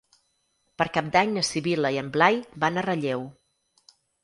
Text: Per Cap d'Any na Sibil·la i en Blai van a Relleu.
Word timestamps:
Per 0.81 0.87
Cap 0.95 1.11
d'Any 1.17 1.35
na 1.35 1.43
Sibil·la 1.51 1.93
i 1.97 2.01
en 2.03 2.11
Blai 2.17 2.41
van 2.65 2.79
a 2.83 2.87
Relleu. 2.89 3.29